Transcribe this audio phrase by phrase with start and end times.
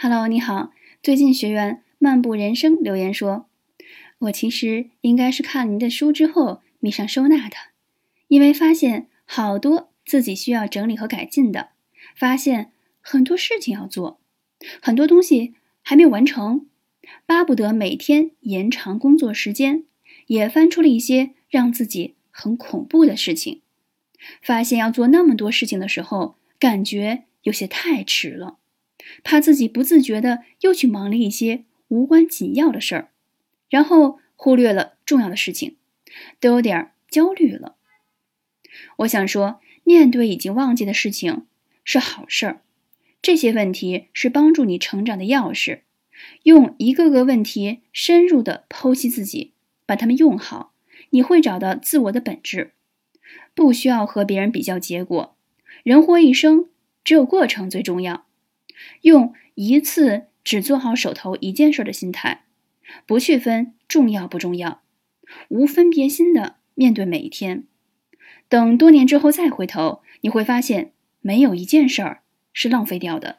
[0.00, 0.70] Hello，你好。
[1.02, 3.48] 最近学员漫步人生留言说
[4.20, 7.56] ：“我其实应该是看您的书之后迷上收纳的，
[8.28, 11.70] 因为发现好多自己需要整理和改进的，
[12.14, 14.20] 发现很多事情要做，
[14.80, 16.68] 很多东西还没有完成，
[17.26, 19.82] 巴不得每天延长工作时间，
[20.28, 23.62] 也翻出了一些让自己很恐怖的事情。
[24.40, 28.58] 发现要做那么多事情的时候，感觉有些太迟了。”
[29.22, 33.10] 怕自己不自觉的又去忙了一些无关紧要的事儿，
[33.68, 35.76] 然后忽略了重要的事情，
[36.40, 37.76] 都有点焦虑了。
[38.98, 41.46] 我想说，面对已经忘记的事情
[41.84, 42.62] 是好事儿，
[43.22, 45.80] 这些问题是帮助你成长的钥匙。
[46.42, 49.52] 用一个个问题深入的剖析自己，
[49.86, 50.72] 把它们用好，
[51.10, 52.72] 你会找到自我的本质。
[53.54, 55.36] 不需要和别人比较结果，
[55.82, 56.68] 人活一生，
[57.02, 58.26] 只有过程最重要。
[59.02, 62.44] 用一次只做好手头一件事的心态，
[63.06, 64.82] 不去分重要不重要，
[65.48, 67.64] 无分别心的面对每一天。
[68.48, 73.38] 等多年之后再回头，你会发现没有一件事儿是浪费掉的。